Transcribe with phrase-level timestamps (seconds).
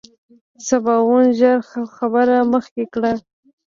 [0.67, 1.57] سباوون ژر
[1.95, 3.11] خبره مخکې کړه.